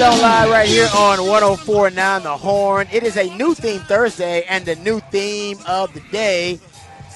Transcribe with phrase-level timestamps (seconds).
[0.00, 2.88] Don't Lie right here on 1049 The Horn.
[2.90, 6.58] It is a new theme Thursday, and the new theme of the day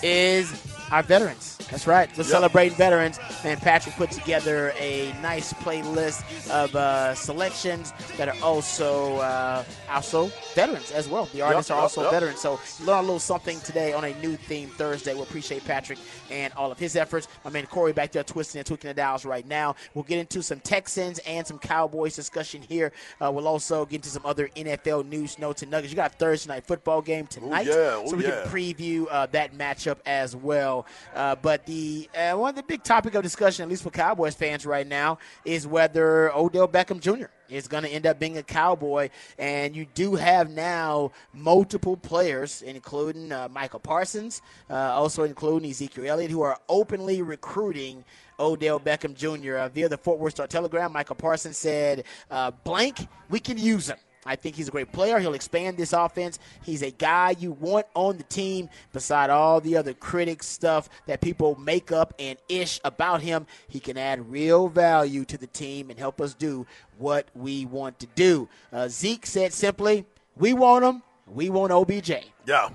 [0.03, 0.53] is
[0.91, 1.57] our veterans.
[1.71, 2.11] That's right.
[2.11, 2.27] We're Yep.
[2.31, 3.19] celebrating veterans.
[3.43, 9.65] And Patrick put together a nice playlist of uh, selections that are also uh,
[9.95, 11.27] also veterans as well.
[11.27, 12.13] The artists are also yep.
[12.13, 12.41] veterans.
[12.41, 15.15] So learn a little something today on a new theme Thursday.
[15.15, 15.99] We appreciate Patrick
[16.31, 17.29] and all of his efforts.
[17.45, 19.77] My man Corey back there twisting and tweaking the dials right now.
[19.95, 22.93] We'll get into some Texans and some Cowboys discussion here.
[23.21, 25.93] Uh, we'll also get into some other NFL news, notes, and nuggets.
[25.93, 28.43] You got a Thursday night football game tonight, yeah, oh, so we yeah.
[28.43, 30.87] can preview uh, that matchup as well.
[31.15, 34.35] Uh, but the uh, one of the big topic of discussion, at least for Cowboys
[34.35, 37.27] fans right now, is whether Odell Beckham Jr.
[37.49, 39.11] is going to end up being a Cowboy.
[39.39, 46.07] And you do have now multiple players, including uh, Micah Parsons, uh, also including Ezekiel
[46.07, 48.05] Elliott, who are openly recruiting.
[48.41, 49.59] Odell Beckham Jr.
[49.59, 53.89] Uh, via the Fort Worth Star Telegram, Micah Parsons said, uh, "Blank, we can use
[53.89, 55.19] him." I think he's a great player.
[55.19, 56.39] He'll expand this offense.
[56.63, 61.21] He's a guy you want on the team beside all the other critic stuff that
[61.21, 63.47] people make up and ish about him.
[63.69, 66.67] He can add real value to the team and help us do
[66.99, 68.49] what we want to do.
[68.73, 70.05] Uh, Zeke said simply,
[70.37, 71.03] We want him.
[71.27, 72.13] We want OBJ.
[72.47, 72.71] Yeah.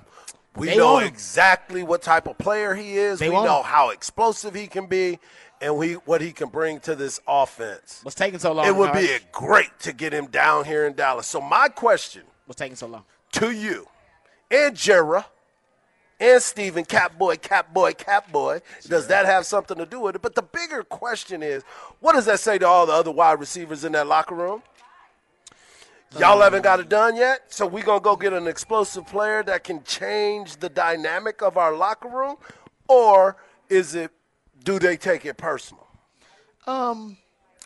[0.56, 3.20] We They know exactly what type of player he is.
[3.20, 3.64] They we know him.
[3.66, 5.20] how explosive he can be
[5.60, 8.00] and we what he can bring to this offense.
[8.02, 8.66] What's taking so long?
[8.66, 11.26] It would be great to get him down here in Dallas.
[11.26, 13.04] So my question What's taking so long?
[13.32, 13.86] to you
[14.50, 15.22] and Jerry
[16.18, 20.22] and Steven, Catboy, Catboy, Catboy, does that have something to do with it?
[20.22, 21.62] But the bigger question is,
[22.00, 24.62] what does that say to all the other wide receivers in that locker room?
[26.18, 29.42] Y'all um, haven't got it done yet, so we're gonna go get an explosive player
[29.44, 32.36] that can change the dynamic of our locker room,
[32.88, 33.36] or
[33.68, 34.10] is it?
[34.64, 35.86] Do they take it personal?
[36.66, 37.16] Um,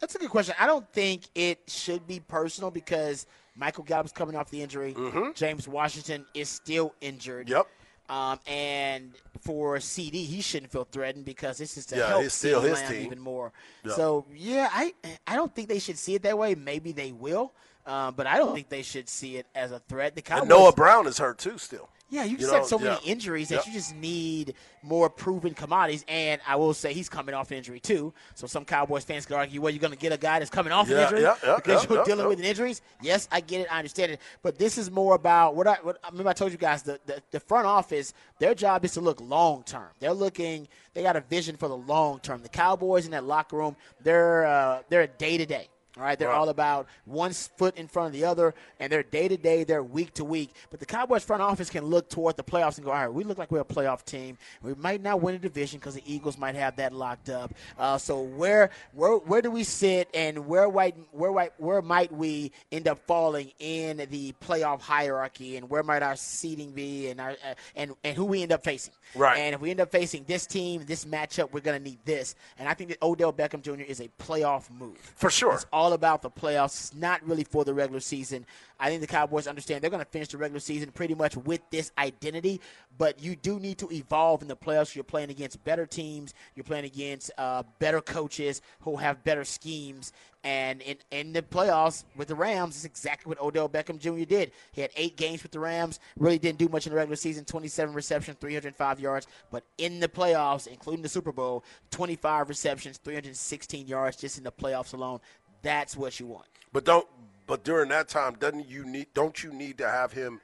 [0.01, 0.55] that's a good question.
[0.59, 4.95] I don't think it should be personal because Michael Gallup's coming off the injury.
[5.35, 7.47] James Washington is still injured.
[7.47, 7.57] Mm-hmm.
[7.57, 7.67] Yep.
[8.11, 12.35] Um, and for CD, he shouldn't feel threatened because this is to Yeah, help it's
[12.35, 13.07] still his team.
[13.07, 13.51] even more.
[13.83, 13.93] Yeah.
[13.95, 14.93] So yeah, I
[15.27, 16.55] I don't think they should see it that way.
[16.55, 17.55] Maybe they will,
[17.87, 20.15] um, but I don't think they should see it as a threat.
[20.15, 21.89] The Cowboys, And Noah Brown is hurt too, still.
[22.11, 23.67] Yeah, you You know, so many injuries that Yep.
[23.67, 26.05] you just need more proven commodities.
[26.07, 28.13] And I will say he's coming off injury too.
[28.35, 30.73] So some Cowboys fans could argue, well, you're going to get a guy that's coming
[30.73, 32.29] off an injury yeah, yeah, because yeah, you're yeah, dealing yeah.
[32.29, 32.83] with injuries.
[33.03, 34.21] Yes, I get it, I understand it.
[34.43, 37.01] But this is more about what I, what, I remember I told you guys the,
[37.07, 38.13] the the front office.
[38.39, 39.89] Their job is to look long term.
[39.99, 40.69] They're looking.
[40.93, 42.43] They got a vision for the long term.
[42.43, 45.69] The Cowboys in that locker room, they're uh, they're day to day.
[45.97, 46.37] All right, they're Right.
[46.37, 49.83] all about one foot in front of the other, and they're day to day, they're
[49.83, 50.51] week to week.
[50.71, 53.23] But the Cowboys front office can look toward the playoffs and go, all right, we
[53.23, 54.37] look like we're a playoff team.
[54.63, 57.55] We might not win a division because the Eagles might have that locked up.
[57.79, 62.11] Uh, so where where where do we sit, and where might where might where might
[62.13, 67.21] we end up falling in the playoff hierarchy, and where might our seeding be, and
[67.21, 68.95] our uh, and and who we end up facing?
[69.15, 69.39] Right.
[69.39, 72.35] And if we end up facing this team, this matchup, we're going to need this.
[72.59, 73.83] And I think that Odell Beckham Jr.
[73.83, 75.61] is a playoff move For sure.
[75.73, 78.47] All about the playoffs, not really for the regular season.
[78.81, 81.61] I think the Cowboys understand they're going to finish the regular season pretty much with
[81.71, 82.61] this identity,
[82.99, 84.95] but you do need to evolve in the playoffs.
[84.95, 90.13] You're playing against better teams, you're playing against uh, better coaches who have better schemes.
[90.45, 94.27] And in, in the playoffs with the Rams, it's exactly what Odell Beckham Jr.
[94.27, 94.53] did.
[94.73, 97.47] He had eight games with the Rams, really didn't do much in the regular season
[97.47, 99.27] 27 receptions, 305 yards.
[99.51, 104.53] But in the playoffs, including the Super Bowl, 25 receptions, 316 yards just in the
[104.53, 105.21] playoffs alone.
[105.65, 106.47] That's what you want.
[106.73, 107.07] But don't.
[107.47, 109.09] But during that time, doesn't you need?
[109.15, 110.41] Don't you need to have him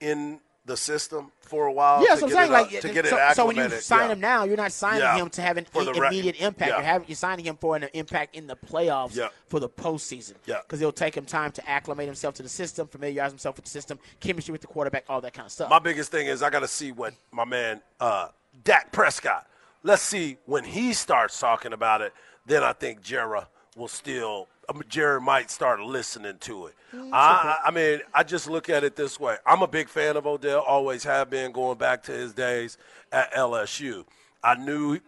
[0.00, 2.02] in the system for a while?
[2.02, 4.00] Yeah, to so I'm saying it like to get so, it so when you sign
[4.08, 4.12] Yeah.
[4.12, 5.16] him now, you're not signing Yeah.
[5.16, 6.70] him to have an For the i- rec- immediate impact.
[6.70, 6.76] yeah.
[6.76, 10.34] You're, having, you're signing him for an impact in the playoffs for the postseason.
[10.46, 10.60] Yeah.
[10.62, 13.70] because it'll take him time to acclimate himself to the system, familiarize himself with the
[13.70, 15.68] system, chemistry with the quarterback, all that kind of stuff.
[15.70, 18.28] My biggest thing is I got to see what my man uh,
[18.64, 19.46] Dak Prescott.
[19.82, 22.12] Let's see when he starts talking about it.
[22.46, 23.40] Then I think Jerry
[23.76, 24.48] will still.
[24.88, 26.74] Jerry might start listening to it.
[26.94, 29.36] Mm, I, I mean, I just look at it this way.
[29.46, 30.60] I'm a big fan of Odell.
[30.60, 32.78] Always have been, going back to his days
[33.12, 34.04] at LSU.
[34.42, 34.98] I knew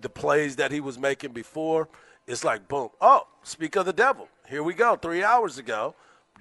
[0.00, 1.88] the plays that he was making before.
[2.26, 2.88] It's like boom.
[3.00, 4.28] Oh, speak of the devil.
[4.48, 4.96] Here we go.
[4.96, 5.94] Three hours ago.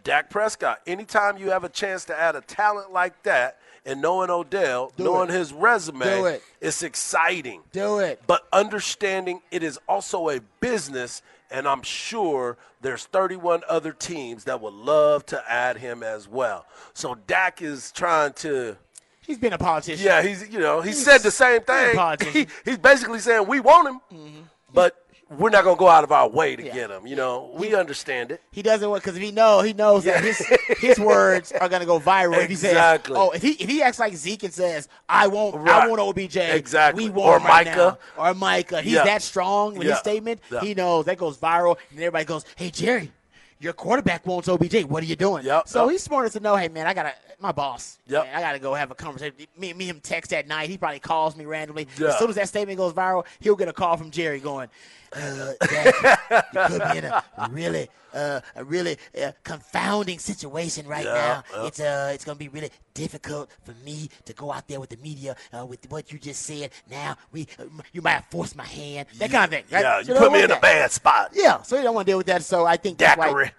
[0.04, 0.81] Dak Prescott.
[0.86, 3.57] Anytime you have a chance to add a talent like that,
[3.88, 5.33] and knowing Odell, Do knowing it.
[5.33, 6.44] his resume, Do it.
[6.62, 7.62] it's exciting.
[7.72, 8.22] Do it.
[8.27, 11.22] But understanding it is also a business,
[11.55, 16.65] and I'm sure there's 31 other teams that would love to add him as well.
[16.93, 18.75] So Dak is trying to.
[19.21, 20.05] He's been a politician.
[20.05, 21.95] Yeah, he's you know he said the same a thing.
[21.95, 22.33] politician.
[22.33, 24.41] He, he's basically saying we want him, mm-hmm.
[24.73, 26.74] but we're not going to go out of our way to Yeah.
[26.74, 27.07] get him.
[27.07, 28.42] You know, we understand it.
[28.51, 30.38] He doesn't want because if he know he knows that his
[30.80, 32.38] his words are gonna go viral.
[32.44, 33.16] If he says, Exactly.
[33.18, 36.38] "Oh, if he if he acts like Zeke and says, I won't, I won't OBJ,
[36.38, 37.06] Exactly.
[37.06, 37.98] we won't Or right Micah.
[38.18, 39.04] now." or Micah, he's Yeah.
[39.06, 39.94] that strong with Yeah.
[39.94, 40.42] his statement.
[40.51, 40.62] Yeah.
[40.62, 43.12] He knows that goes viral, and everybody goes, "Hey, Jerry."
[43.57, 44.83] Your quarterback wants OBJ.
[44.83, 45.45] What are you doing?
[45.45, 45.92] Yep, So yep.
[45.94, 47.98] he's smart enough to know, hey man, I gotta my boss.
[48.06, 48.25] Yep.
[48.25, 49.33] man, I gotta go have a conversation.
[49.57, 50.69] Me, me, and him text at night.
[50.69, 51.88] He probably calls me randomly.
[51.98, 52.10] Yeah.
[52.10, 54.68] As soon as that statement goes viral, he'll get a call from Jerry going,
[55.15, 55.53] uh,
[56.53, 61.44] you put me in a really, uh, a really uh, confounding situation right Yeah, now.
[61.62, 61.67] yeah.
[61.67, 64.97] It's uh, it's gonna be really difficult for me to go out there with the
[64.97, 66.71] media uh, with what you just said.
[66.89, 67.63] Now we, uh,
[67.94, 69.63] you might have forced my hand, that kind of thing.
[69.71, 69.81] Right?
[69.81, 71.31] Yeah, So you put me in a bad spot.
[71.33, 72.44] Yeah, so you don't want to deal with that.
[72.44, 73.45] So I think that's Daiquiri.
[73.45, 73.51] why.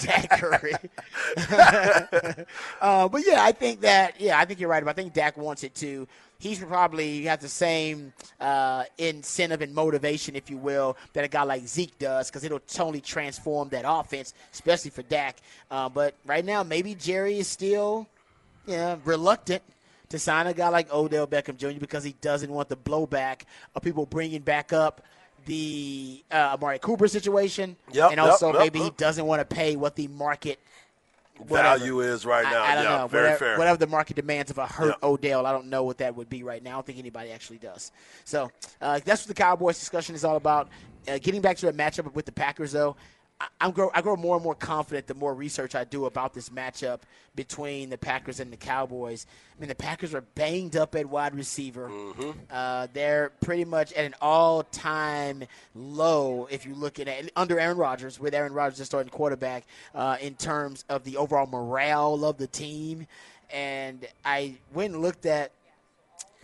[0.00, 0.74] Daiquiri.
[2.80, 4.86] Uh, but yeah, I think that yeah, I think you're right.
[4.86, 6.06] I think Dak wants it too.
[6.38, 11.42] He's probably have the same uh, incentive and motivation, if you will, that a guy
[11.42, 15.36] like Zeke does, because it'll totally transform that offense, especially for Dak.
[15.70, 18.06] Uh, but right now, maybe Jerry is still,
[18.66, 19.62] yeah, reluctant
[20.10, 21.80] to sign a guy like Odell Beckham Jr.
[21.80, 23.42] because he doesn't want the blowback
[23.74, 25.02] of people bringing back up
[25.46, 28.96] the uh, Amari Cooper situation, Yep, and also yep, yep, maybe he yep.
[28.96, 30.58] doesn't want to pay what the market
[31.38, 31.78] whatever.
[31.78, 32.62] Value is right now.
[32.62, 33.06] I, I don't yeah, know.
[33.08, 33.58] very whatever, fair.
[33.58, 35.08] whatever the market demands of a hurt Yeah.
[35.08, 36.70] Odell, I don't know what that would be right now.
[36.70, 37.92] I don't think anybody actually does.
[38.24, 38.50] So
[38.80, 40.68] uh, that's what the Cowboys discussion is all about.
[41.06, 42.96] Uh, getting back to a matchup with the Packers, though,
[43.40, 46.34] I, I'm grow, I grow more and more confident the more research I do about
[46.34, 47.00] this matchup
[47.34, 49.26] between the Packers and the Cowboys.
[49.56, 51.88] I mean, the Packers are banged up at wide receiver.
[51.88, 52.30] Mm-hmm.
[52.50, 55.44] Uh, they're pretty much at an all-time
[55.74, 59.64] low if you look at it under Aaron Rodgers, with Aaron Rodgers the starting quarterback,
[59.94, 63.06] uh, in terms of the overall morale of the team.
[63.52, 65.50] And I went and looked at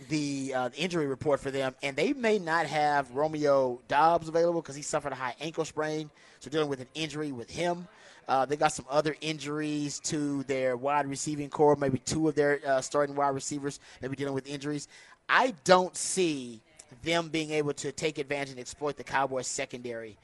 [0.09, 4.75] the uh, injury report for them, and they may not have Romeo Doubs available because
[4.75, 6.09] he suffered a high ankle sprain.
[6.39, 7.87] So dealing with an injury with him.
[8.27, 11.75] Uh, they got some other injuries to their wide receiving corps.
[11.75, 14.87] Maybe two of their uh, starting wide receivers maybe dealing with injuries.
[15.27, 16.61] I don't see
[17.03, 20.17] them being able to take advantage and exploit the Cowboys secondary.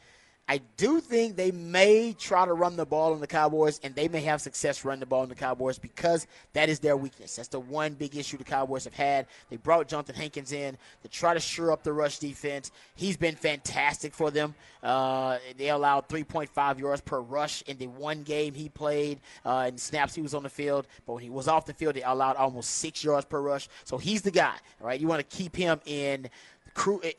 [0.50, 4.08] I do think they may try to run the ball on the Cowboys, and they
[4.08, 7.36] may have success running the ball on the Cowboys because that is their weakness.
[7.36, 9.28] That's the one big issue the Cowboys have had.
[9.50, 12.72] They brought Johnathan Hankins in to try to shore up the rush defense.
[12.96, 14.56] He's been fantastic for them.
[14.82, 19.78] Uh, they allowed 3.5 yards per rush in the one game he played uh, and
[19.78, 20.88] snaps he was on the field.
[21.06, 23.68] But when he was off the field, they allowed almost six yards per rush.
[23.84, 25.00] So he's the guy, right?
[25.00, 26.30] You want to keep him in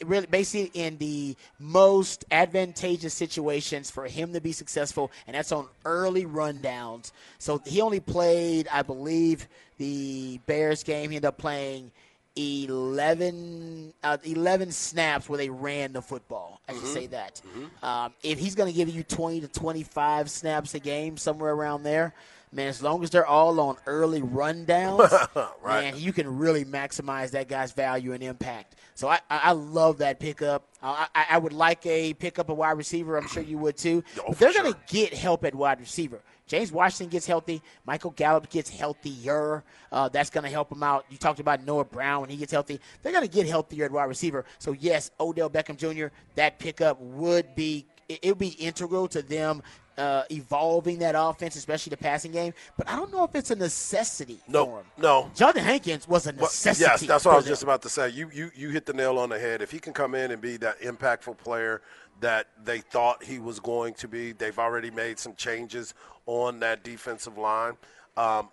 [0.04, 5.66] really basically in the most advantageous situations for him to be successful, and that's on
[5.84, 7.12] early rundowns.
[7.38, 11.10] So he only played, I believe, the Bears game.
[11.10, 11.90] He ended up playing
[12.36, 16.60] 11, uh, 11 snaps where they ran the football.
[16.68, 17.40] I should say that.
[17.82, 21.82] Um, if he's going to give you 20 to 25 snaps a game, somewhere around
[21.82, 22.14] there,
[22.52, 25.10] man, as long as they're all on early rundowns,
[25.62, 25.92] Right.
[25.92, 28.76] man, you can really maximize that guy's value and impact.
[28.94, 30.64] So I, I love that pickup.
[30.82, 33.16] Uh, I, I would like a pickup a wide receiver.
[33.16, 34.02] I'm sure you would too.
[34.26, 34.62] Oh, they're sure.
[34.62, 36.20] going to get help at wide receiver.
[36.46, 37.62] James Washington gets healthy.
[37.84, 39.62] Michael Gallup gets healthier.
[39.92, 41.04] Uh, that's going to help him out.
[41.10, 42.80] You talked about Noah Brown when he gets healthy.
[43.02, 44.44] They're going to get healthier at wide receiver.
[44.58, 46.06] So yes, Odell Beckham Jr.
[46.36, 49.62] That pickup would be it it would be integral to them
[49.96, 52.54] uh, evolving that offense, especially the passing game.
[52.76, 55.30] But I don't know if it's a necessity for no, no.
[55.34, 56.84] Johnathan Hankins was a Well, necessity.
[56.88, 57.52] yes, that's what I was them.
[57.52, 58.08] just about to say.
[58.10, 59.60] You, you you hit the nail on the head.
[59.60, 61.82] If he can come in and be that impactful player
[62.20, 65.94] that they thought he was going to be, they've already made some changes
[66.26, 67.74] on that defensive line.
[68.16, 68.50] Um,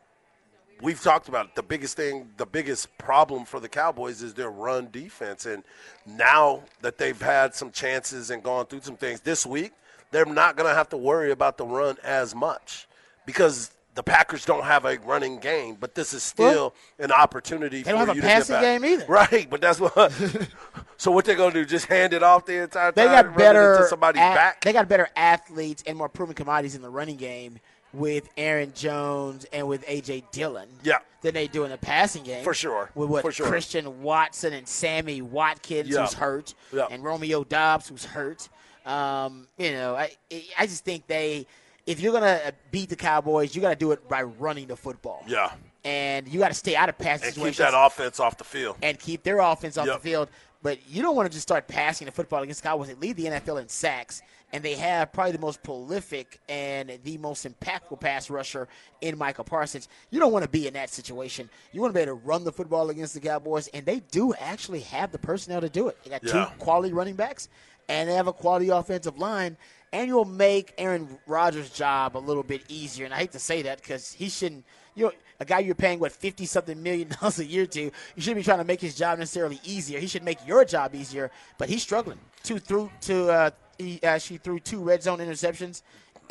[0.81, 1.55] we've talked about it.
[1.55, 5.45] the biggest thing, the biggest problem for the Cowboys is their run defense.
[5.45, 5.63] And
[6.05, 9.71] now that they've had some chances and gone through some things this week,
[10.11, 12.87] they're not going to have to worry about the run as much
[13.25, 15.77] because the Packers don't have a running game.
[15.79, 19.05] But this is still an opportunity They for don't have a passing game either.
[19.07, 20.11] Right, but that's what.
[20.97, 21.65] so what they're going to do?
[21.65, 23.87] Just hand it off the entire They time, got better.
[23.89, 24.61] somebody's at- back.
[24.61, 27.59] They got better athletes and more proven commodities in the running game
[27.97, 30.67] with Aaron Jones and with AJ Dillon.
[30.83, 30.99] Yeah.
[31.21, 32.43] Than they do in the passing game.
[32.43, 32.91] For sure.
[32.93, 33.47] With what For sure.
[33.47, 36.01] Christian Watson and Sammy Watkins, Yeah.
[36.01, 36.87] who's hurt, Yeah.
[36.91, 38.47] and Romeo Doubs, who's hurt.
[38.85, 40.11] Um, you know, I
[40.59, 41.47] I just think they,
[41.87, 45.23] if you're gonna beat the Cowboys, you got to do it by running the football.
[45.27, 45.51] yeah,
[45.83, 48.43] And you got to stay out of pass and keep situations that offense off the
[48.43, 48.75] field.
[48.83, 49.95] and keep their offense off Yep.
[49.95, 50.29] the field.
[50.65, 52.87] But you don't want to just start passing the football against the Cowboys.
[52.87, 57.19] They lead the NFL in sacks, and they have probably the most prolific and the
[57.19, 58.67] most impactful pass rusher
[58.99, 59.89] in Micah Parsons.
[60.09, 61.51] You don't want to be in that situation.
[61.71, 64.33] You want to be able to run the football against the Cowboys, and they do
[64.39, 66.03] actually have the personnel to do it.
[66.03, 66.45] They got Yeah.
[66.45, 67.47] two quality running backs,
[67.87, 69.57] and they have a quality offensive line.
[69.93, 73.05] And you'll make Aaron Rodgers' job a little bit easier.
[73.05, 74.65] And I hate to say that because he shouldn't.
[74.95, 77.91] You know, a guy you're paying what fifty something million dollars a year to, you
[78.17, 79.99] shouldn't be trying to make his job necessarily easier.
[79.99, 81.31] He should make your job easier.
[81.57, 82.19] But he's struggling.
[82.43, 85.81] Two through to uh, he actually threw two red zone interceptions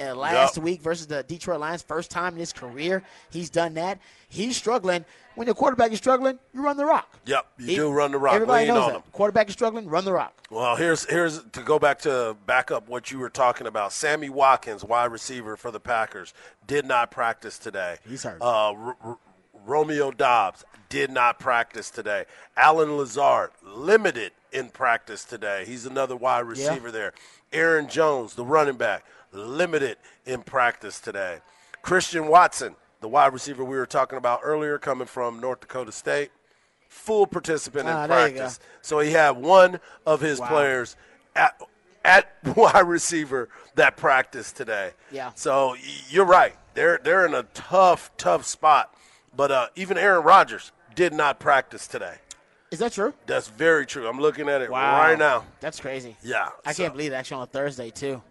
[0.00, 0.64] uh, last Yep.
[0.64, 1.82] week versus the Detroit Lions.
[1.82, 3.98] First time in his career he's done that.
[4.28, 5.04] He's struggling.
[5.36, 7.18] When your quarterback is struggling, you run the rock.
[7.26, 8.34] Yep, you do run the rock.
[8.34, 8.96] Everybody Lean knows that.
[8.96, 9.02] him.
[9.12, 10.32] Quarterback is struggling, run the rock.
[10.50, 13.92] Well, here's here's to go back to back up what you were talking about.
[13.92, 16.32] Sammy Watkins, wide receiver for the Packers,
[16.66, 17.96] did not practice today.
[18.08, 18.40] He's hurt.
[18.40, 19.18] Uh, R- R-
[19.66, 22.24] Romeo Doubs did not practice today.
[22.56, 25.64] Allen Lazard limited in practice today.
[25.66, 27.12] He's another wide receiver there.
[27.52, 31.38] Aaron Jones, the running back, limited in practice today.
[31.82, 36.30] Christian Watson, the wide receiver we were talking about earlier, coming from North Dakota State,
[36.88, 38.60] full participant Ah, in practice.
[38.80, 40.48] So he had one of his Wow.
[40.48, 40.96] players
[41.36, 41.60] at
[42.04, 44.92] at wide receiver that practiced today.
[45.10, 45.32] Yeah.
[45.34, 45.74] So
[46.10, 46.54] you're right.
[46.74, 48.94] They're they're in a tough tough spot.
[49.36, 52.16] But uh, even Aaron Rodgers did not practice today.
[52.70, 53.14] Is that true?
[53.26, 54.06] That's very true.
[54.08, 54.98] I'm looking at it Wow.
[54.98, 55.44] right now.
[55.60, 56.16] That's crazy.
[56.22, 56.48] Yeah.
[56.64, 58.22] I so- can't believe it actually on a Thursday too.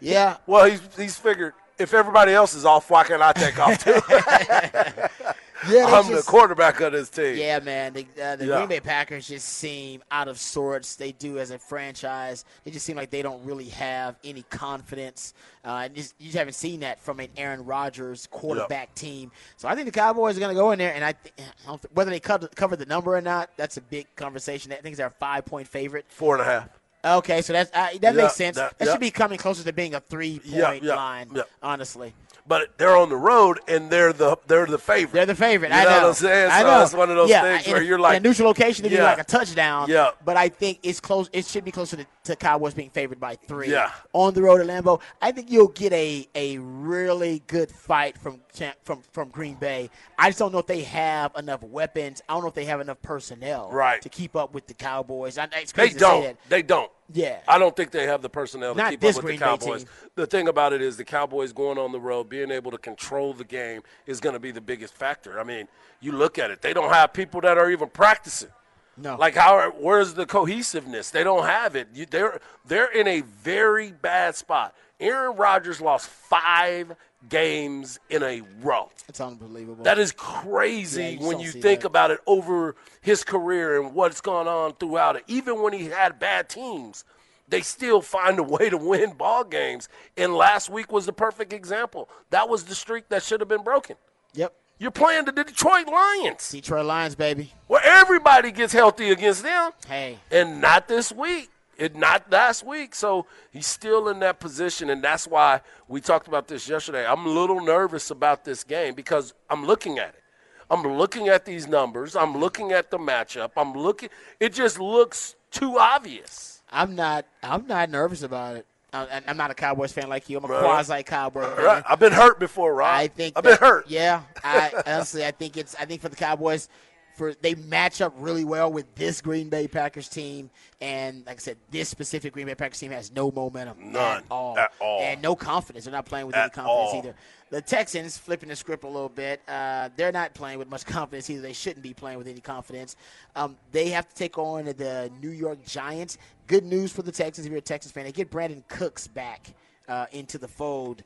[0.00, 0.36] Yeah.
[0.46, 4.00] Well, he's he's figured if everybody else is off, why can't I take off too?
[5.70, 7.36] Yeah, I'm the quarterback of this team.
[7.36, 7.92] Yeah, man.
[7.94, 8.56] The, uh, the Yeah.
[8.58, 10.94] Green Bay Packers just seem out of sorts.
[10.96, 12.44] They do as a franchise.
[12.62, 15.34] They just seem like they don't really have any confidence.
[15.64, 19.32] Uh, and just, you just haven't seen that from an Aaron Rodgers quarterback team.
[19.56, 21.66] So I think the Cowboys are going to go in there, and I, th- I
[21.66, 24.72] don't th- whether they cover, cover the number or not, that's a big conversation.
[24.72, 26.04] I think they're a five point favorite.
[26.08, 26.68] Four and a half.
[27.06, 28.56] Okay, so that's uh, that Yeah, makes sense.
[28.56, 28.92] that- That, yeah.
[28.92, 31.30] should be coming closer to being a three point Yeah, line.
[31.62, 32.12] Honestly,
[32.48, 35.12] But they're on the road and they're the they're the favorite.
[35.12, 35.70] they're the favorite.
[35.72, 35.96] You I know know.
[36.02, 36.50] what I'm saying?
[36.50, 36.82] I So know.
[36.82, 39.02] it's one of those things where a- you're like- in a neutral location, it'd be
[39.02, 39.88] like a touchdown.
[39.88, 40.10] Yeah.
[40.24, 41.28] But I think it's close.
[41.32, 43.70] It should be closer to, to Cowboys being favored by three.
[43.70, 43.90] Yeah.
[44.12, 48.40] On the road at Lambeau, I think you'll get a a really good fight from
[48.84, 49.90] from from Green Bay.
[50.18, 52.22] I just don't know if they have enough weapons.
[52.28, 54.00] I don't know if they have enough personnel Right.
[54.02, 55.36] to keep up with the Cowboys.
[55.36, 56.22] I, it's They crazy to say don't.
[56.22, 56.36] that.
[56.48, 56.90] They don't.
[57.12, 57.38] Yeah.
[57.46, 59.86] I don't think they have the personnel to Not keep up with Green the Cowboys.
[60.14, 63.32] The thing about it is the Cowboys going on the road, being able to control
[63.32, 65.38] the game is going to be the biggest factor.
[65.38, 65.68] I mean,
[66.00, 68.50] you look at it; they don't have people that are even practicing.
[68.96, 69.16] No.
[69.16, 69.72] Like how?
[69.78, 71.10] Where's the cohesiveness?
[71.10, 71.88] They don't have it.
[71.94, 74.74] You, they're they're in a very bad spot.
[74.98, 76.96] Aaron Rodgers lost five
[77.28, 78.90] games in a row.
[79.08, 79.84] It's unbelievable.
[79.84, 81.86] That is Yeah, crazy you when you think that.
[81.88, 85.24] about it over his career and what's gone on throughout it.
[85.26, 87.04] Even when he had bad teams,
[87.48, 89.88] they still find a way to win ball games.
[90.16, 92.08] And last week was the perfect example.
[92.30, 93.96] That was the streak that should have been broken.
[94.34, 94.54] yep.
[94.78, 97.50] You're playing the Detroit Lions, Detroit Lions, baby.
[97.66, 100.18] where everybody gets healthy against them, Hey.
[100.30, 101.48] and not this week.
[101.78, 106.26] It not last week, so he's still in that position, and that's why we talked
[106.28, 107.06] about this yesterday.
[107.06, 110.22] I'm a little nervous about this game because I'm looking at it.
[110.70, 112.16] I'm looking at these numbers.
[112.16, 113.50] I'm looking at the matchup.
[113.56, 114.08] I'm looking.
[114.40, 116.62] It just looks too obvious.
[116.72, 117.26] I'm not.
[117.42, 118.66] I'm not nervous about it.
[118.92, 120.38] I- I'm not a Cowboys fan like you.
[120.38, 120.60] I'm a Right.
[120.60, 121.42] quasi Cowboy.
[121.62, 121.84] Right?
[121.86, 122.88] I've been hurt before, Rob.
[122.94, 123.88] I think I've that- been hurt.
[123.88, 125.74] Yeah, I honestly, I think it's.
[125.76, 126.68] I think for the Cowboys,
[127.16, 131.40] for they match up really well with this Green Bay Packers team, and like I
[131.40, 134.18] said, this specific Green Bay Packers team has no momentum None.
[134.18, 135.00] at all, At all.
[135.00, 135.84] and no confidence.
[135.86, 136.98] They're not playing with any confidence all.
[136.98, 137.14] either.
[137.48, 139.40] The Texans flipping the script a little bit.
[139.48, 141.42] Uh, they're not playing with much confidence either.
[141.42, 142.96] They shouldn't be playing with any confidence.
[143.34, 146.18] Um, they have to take on the New York Giants.
[146.48, 148.04] Good news for the Texans if you're a Texans fan.
[148.04, 149.54] They get Brandin Cooks back
[149.88, 151.02] uh, into the fold.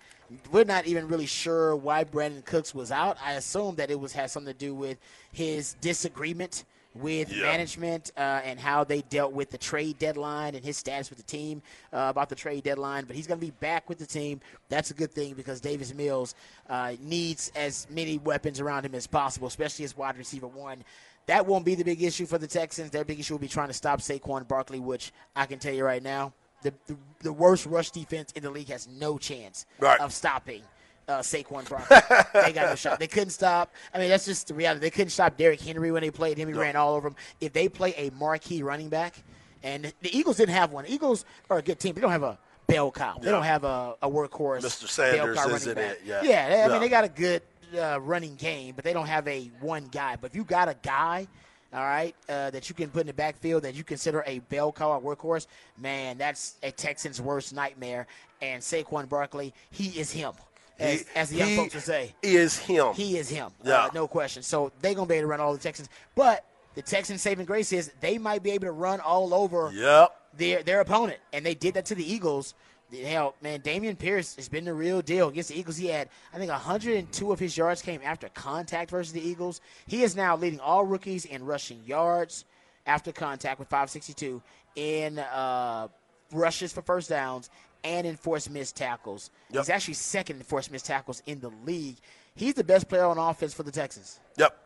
[0.53, 3.17] We're not even really sure why Brandin Cooks was out.
[3.25, 4.99] I assume that it was had something to do with
[5.33, 7.43] his disagreement with Yeah.
[7.45, 11.25] management uh, and how they dealt with the trade deadline and his status with the
[11.25, 13.05] team uh, about the trade deadline.
[13.05, 14.41] But he's going to be back with the team.
[14.69, 16.35] That's a good thing because Davis Mills
[16.69, 20.83] uh, needs as many weapons around him as possible, especially as wide receiver one.
[21.27, 22.91] That won't be the big issue for the Texans.
[22.91, 25.85] Their big issue will be trying to stop Saquon Barkley, which I can tell you
[25.85, 30.01] right now, the, the, the worst rush defense in the league has no chance Right.
[30.01, 30.63] of stopping
[31.09, 31.97] uh, Saquon Barkley.
[32.45, 32.99] they got no shot.
[33.01, 33.73] They couldn't stop.
[33.93, 34.81] I mean, that's just the reality.
[34.81, 36.49] They couldn't stop Derrick Henry when they played him.
[36.49, 37.17] He ran all over him.
[37.41, 39.23] If they play a marquee running back,
[39.63, 40.87] and the Eagles didn't have one.
[40.87, 41.95] Eagles are a good team.
[41.95, 43.19] They don't have a bell cow.
[43.19, 43.33] They Yeah.
[43.33, 44.61] don't have a, a workhorse.
[44.63, 44.89] Mr.
[44.89, 45.85] Sanders isn't back.
[45.97, 46.23] it, yeah.
[46.23, 46.69] Yeah, I Yeah.
[46.69, 47.43] mean, they got a good
[47.79, 50.17] uh, running game, but they don't have a one guy.
[50.21, 51.27] But if you got a guy
[51.73, 54.73] all right, uh, that you can put in the backfield that you consider a bell
[54.73, 55.47] cow or workhorse,
[55.79, 58.07] man, that's a Texan's worst nightmare.
[58.43, 60.33] And Saquon Barkley, he is him,
[60.79, 62.15] as, He- as the young he folks would say.
[62.23, 62.95] Is him.
[62.95, 63.51] He is him.
[63.63, 63.85] Yeah.
[63.85, 64.43] Uh, no question.
[64.43, 65.89] So they're going to be able to run all the Texans.
[66.15, 70.17] But the Texans' saving grace is they might be able to run all over Yep.
[70.39, 72.55] their their opponent, and they did that to the Eagles.
[72.93, 75.77] Hell, man, Dameon Pierce has been the real deal against the Eagles.
[75.77, 79.61] He had, I think, 102 of his yards came after contact versus the Eagles.
[79.87, 82.45] He is now leading all rookies in rushing yards
[82.87, 84.43] after contact with 562
[84.77, 85.89] in uh,
[86.33, 87.51] rushes for first downs
[87.85, 89.31] and in forced missed tackles.
[89.51, 89.63] Yep.
[89.63, 91.97] He's actually second in forced missed tackles in the league.
[92.35, 94.21] He's the best player on offense for the Texans.
[94.37, 94.57] Yep.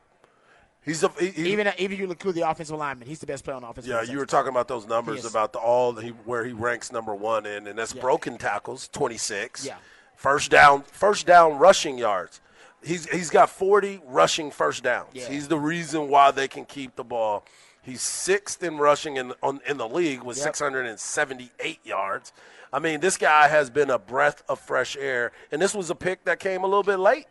[0.85, 3.64] He's a he, Even even you include the offensive lineman, he's the best player on
[3.64, 3.87] offense.
[3.87, 4.03] yeah.
[4.03, 7.47] You were talking about those numbers about the all he, where he ranks number one
[7.47, 8.00] in, and that's Yeah.
[8.03, 9.64] broken tackles, twenty six.
[9.64, 9.76] Yeah.
[10.17, 12.41] First down, first down rushing yards.
[12.83, 15.09] He's he's got forty rushing first downs.
[15.14, 15.29] Yeah.
[15.29, 17.45] He's the reason why they can keep the ball.
[17.83, 20.45] He's sixth in rushing in on, in the league with Yep.
[20.45, 22.33] 678 yards.
[22.73, 25.95] I mean, this guy has been a breath of fresh air, and this was a
[25.95, 27.26] pick that came a little bit late.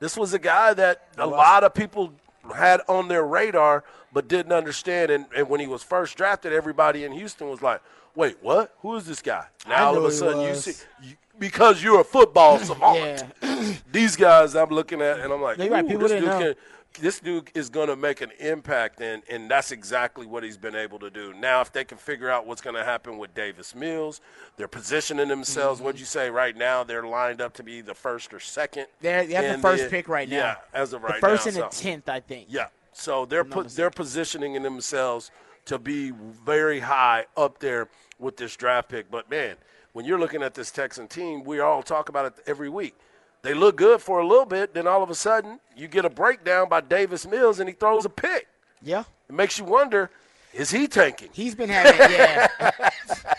[0.00, 2.12] This was a guy that a lot of people
[2.54, 5.10] had on their radar but didn't understand.
[5.10, 7.80] And, and when he was first drafted, everybody in Houston was like,
[8.14, 8.74] "Wait, what?
[8.80, 12.04] Who is this guy?" Now all of a sudden you see you, because you're a
[12.04, 13.24] football savant.
[13.42, 13.72] Yeah.
[13.92, 16.38] These guys I'm looking at, and I'm like, right, people didn't know.
[16.38, 16.54] can."
[17.00, 20.74] This dude is going to make an impact, and, and that's exactly what he's been
[20.74, 21.32] able to do.
[21.34, 24.20] Now, if they can figure out what's going to happen with Davis Mills,
[24.56, 25.78] they're positioning themselves.
[25.78, 25.84] Mm-hmm.
[25.86, 26.30] What'd you say?
[26.30, 28.86] Right now, they're lined up to be the first or second.
[29.00, 30.36] They're, they have the first pick right now.
[30.36, 31.48] Yeah, as of right the first now.
[31.48, 32.48] and the so- tenth, I think.
[32.50, 32.66] yeah.
[32.92, 35.30] So they're put they're positioning themselves
[35.66, 37.88] to be very high up there
[38.18, 39.08] with this draft pick.
[39.08, 39.56] But man,
[39.92, 42.96] when you're looking at this Texan team, we all talk about it every week.
[43.42, 46.10] They look good for a little bit, then all of a sudden you get a
[46.10, 48.48] breakdown by Davis Mills and he throws a pick.
[48.82, 49.04] Yeah.
[49.28, 50.10] It makes you wonder,
[50.52, 51.28] is he tanking?
[51.32, 52.48] He's been having, yeah.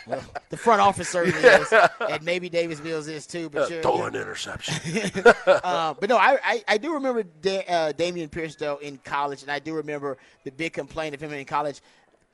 [0.08, 1.72] Well, the front office certainly is,
[2.10, 3.48] and maybe Davis Mills is too.
[3.48, 5.12] But you're, Throw you're- an interception.
[5.46, 9.44] uh, but no, I, I, I do remember da- uh, Dameon Pierce though in college,
[9.44, 11.82] and I do remember the big complaint of him in college.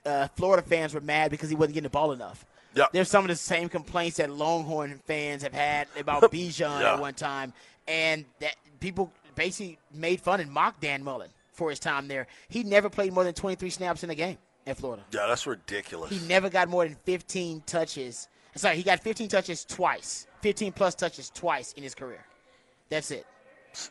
[0.05, 2.45] Uh, Florida fans were mad because he wasn't getting the ball enough.
[2.75, 2.91] Yep.
[2.91, 6.93] There's some of the same complaints that Longhorn fans have had about Bijan Yeah.
[6.93, 7.53] at one time,
[7.87, 12.27] and that people basically made fun and mocked Dan Mullen for his time there.
[12.49, 15.03] He never played more than 23 snaps in a game at Florida.
[15.11, 16.09] yeah, that's ridiculous.
[16.11, 18.27] He never got more than 15 touches.
[18.55, 22.25] Sorry, he got 15 touches twice, 15 plus touches twice in his career.
[22.89, 23.25] That's it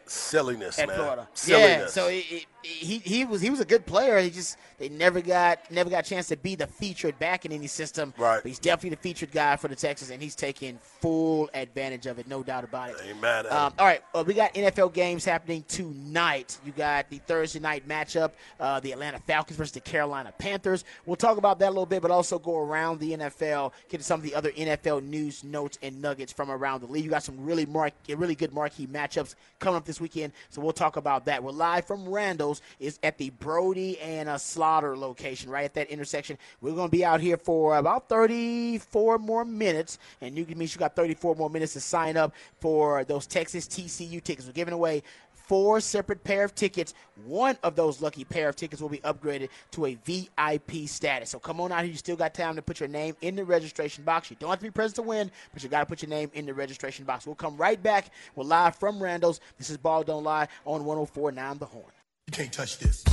[0.06, 0.96] Silliness, at man.
[0.96, 1.28] Florida.
[1.34, 1.80] Silliness.
[1.80, 4.18] Yeah, so it, it, he he was he was a good player.
[4.18, 7.52] He just they never got never got a chance to be the featured back in
[7.52, 8.14] any system.
[8.16, 8.42] Right.
[8.42, 12.18] But he's definitely the featured guy for the Texans, and he's taking full advantage of
[12.18, 12.96] it, no doubt about it.
[13.08, 13.46] Amen.
[13.46, 16.58] Um, all right, uh, we got NFL games happening tonight.
[16.64, 20.84] You got the Thursday night matchup, uh, the Atlanta Falcons versus the Carolina Panthers.
[21.06, 24.04] We'll talk about that a little bit, but also go around the NFL, get to
[24.04, 27.04] some of the other NFL news, notes, and nuggets from around the league.
[27.04, 30.72] You got some really mark, really good marquee matchups coming up this weekend, so we'll
[30.72, 31.42] talk about that.
[31.42, 35.88] We're live from Randall's, is at the Brodie and a Slaughter location, right at that
[35.88, 36.38] intersection.
[36.60, 40.68] We're going to be out here for about 34 more minutes, and you can mean
[40.70, 44.46] you got 34 more minutes to sign up for those Texas TCU tickets.
[44.46, 45.02] We're giving away
[45.46, 46.94] four separate pair of tickets.
[47.26, 51.30] One of those lucky pair of tickets will be upgraded to a VIP status.
[51.30, 51.90] So come on out here.
[51.90, 54.30] You still got time to put your name in the registration box.
[54.30, 56.30] You don't have to be present to win, but you got to put your name
[56.34, 57.26] in the registration box.
[57.26, 58.10] We'll come right back.
[58.34, 59.40] We're live from Randall's.
[59.58, 61.92] This is Ball Don't Lie on 104.9 The Horn.
[62.26, 63.04] You can't touch this.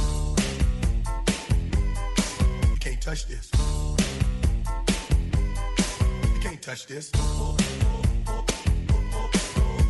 [2.70, 3.52] You can't touch this.
[6.34, 7.12] You can't touch this.
[7.14, 7.56] You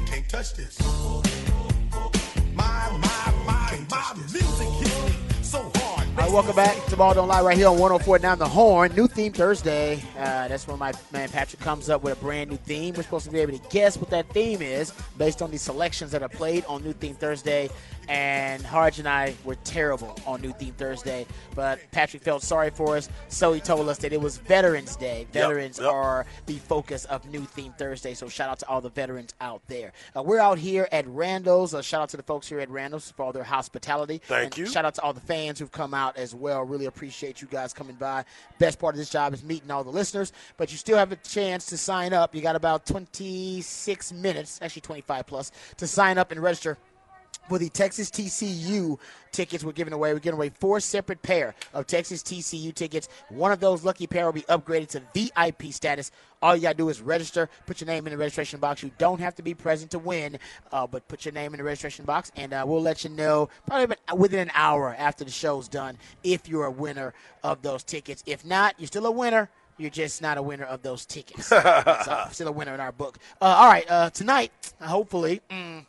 [0.07, 0.81] can't touch this.
[2.55, 6.07] My, my, my, my music hits me so hard.
[6.09, 8.93] All right, welcome back to Ball Don't Lie right here on 104.9 The Horn.
[8.95, 10.03] New theme Thursday.
[10.17, 12.95] Uh, that's when my man Patrick comes up with a brand new theme.
[12.95, 16.11] We're supposed to be able to guess what that theme is based on the selections
[16.11, 17.69] that are played on New Theme Thursday.
[18.11, 22.97] And Harge and I were terrible on New Theme Thursday, but Patrick felt sorry for
[22.97, 25.27] us, so he told us that it was Veterans Day.
[25.31, 25.87] Veterans yep.
[25.87, 29.61] are the focus of New Theme Thursday, so shout out to all the veterans out
[29.67, 29.93] there.
[30.13, 31.73] Uh, we're out here at Randall's.
[31.73, 34.21] Uh, shout out to the folks here at Randall's for all their hospitality.
[34.25, 34.65] Thank And you.
[34.65, 36.65] Shout out to all the fans who've come out as well.
[36.65, 38.25] Really appreciate you guys coming by.
[38.59, 41.15] Best part of this job is meeting all the listeners, but you still have a
[41.15, 42.35] chance to sign up.
[42.35, 46.77] You got about 26 minutes, actually 25 plus, to sign up and register
[47.47, 48.97] for the Texas TCU
[49.31, 50.13] tickets we're giving away.
[50.13, 53.09] We're giving away four separate pair of Texas TCU tickets.
[53.29, 56.11] One of those lucky pair will be upgraded to VIP status.
[56.41, 58.81] All you gotta do is register, put your name in the registration box.
[58.81, 60.39] You don't have to be present to win,
[60.71, 63.49] uh, but put your name in the registration box, and uh, we'll let you know
[63.67, 68.23] probably within an hour after the show's done if you're a winner of those tickets.
[68.25, 69.49] If not, you're still a winner.
[69.77, 71.49] You're just not a winner of those tickets.
[71.49, 72.29] That's all.
[72.29, 73.17] Still a winner in our book.
[73.41, 75.41] Uh, all right, uh, tonight, hopefully.
[75.49, 75.85] Mm,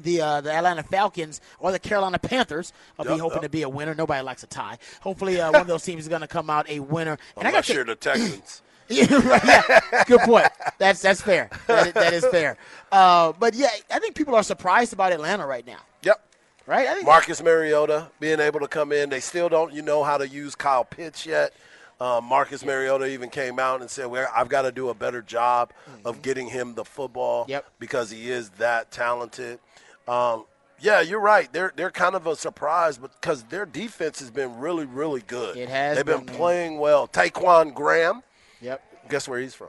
[0.00, 3.42] the uh, the Atlanta Falcons or the Carolina Panthers I'll be hoping yep.
[3.42, 3.94] to be a winner.
[3.94, 4.78] Nobody likes a tie.
[5.00, 7.18] Hopefully, uh, one of those teams is going to come out a winner.
[7.36, 8.62] And I got Unless you're the Texans.
[8.88, 10.46] yeah, right, yeah, good point.
[10.78, 11.50] That's that's fair.
[11.66, 12.56] That is, that is fair.
[12.90, 15.80] Uh, but yeah, I think people are surprised about Atlanta right now.
[16.02, 16.20] Yep.
[16.66, 16.88] Right?
[16.88, 19.10] I think Marcus Mariota being able to come in.
[19.10, 21.52] They still don't, you know, how to use Kyle Pitts yet.
[22.00, 25.20] Um, Marcus Mariota even came out and said, well, I've got to do a better
[25.20, 25.72] job
[26.04, 27.66] of getting him the football Yep.
[27.80, 29.58] because he is that talented.
[30.08, 30.44] Um,
[30.80, 31.52] yeah, you're right.
[31.52, 35.56] They're they're kind of a surprise because their defense has been really, really good.
[35.56, 37.06] It has They've been, been, playing well.
[37.08, 38.22] Ta'Quon Graham,
[38.60, 39.08] Yep.
[39.10, 39.68] guess where he's from?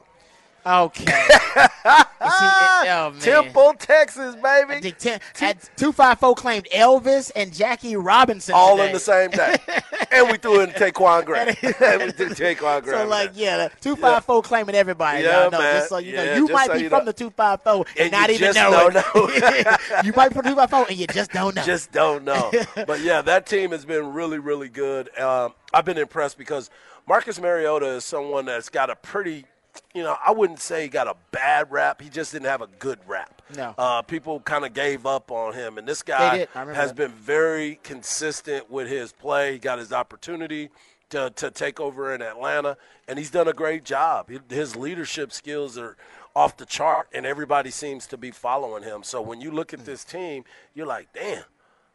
[0.66, 1.28] Okay.
[2.22, 3.14] Oh.
[3.20, 4.82] Temple, Texas, baby.
[4.82, 8.54] think ten, at 254 claimed Elvis and Jackie Robinson.
[8.56, 8.88] All today.
[8.88, 9.56] in the same day.
[10.12, 11.48] and we threw in Ta'Quon Graham.
[11.82, 13.04] and we threw Ta'Quon Graham.
[13.04, 15.24] So like yeah, two five four claiming everybody.
[15.24, 15.76] Yeah, now, no, man.
[15.78, 17.06] Just so you know, Yeah, you might so be you from know.
[17.06, 20.06] the two five four and, And not even know it.
[20.06, 21.64] you might be from two five four and you just don't know.
[21.64, 22.52] just don't know.
[22.86, 25.18] but yeah, that team has been really, really good.
[25.18, 26.70] Um, I've been impressed because
[27.08, 29.46] Marcus Mariota is someone that's got a pretty,
[29.94, 32.02] you know, I wouldn't say he got a bad rap.
[32.02, 33.42] He just didn't have a good rap.
[33.56, 33.74] No.
[33.78, 36.50] Uh, people kind of gave up on him, and this guy did.
[36.54, 36.96] I remember has that.
[36.96, 39.54] been very consistent with his play.
[39.54, 40.70] He got his opportunity.
[41.10, 42.78] To, to take over in Atlanta,
[43.08, 44.30] and he's done a great job.
[44.48, 45.98] His leadership skills are
[46.36, 49.02] off the chart, and everybody seems to be following him.
[49.02, 50.44] So when you look at this team,
[50.76, 51.46] you're like, damn,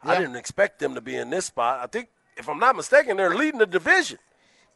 [0.03, 1.79] I didn't expect them to be in this spot.
[1.81, 4.17] I think, if I'm not mistaken, they're leading the division.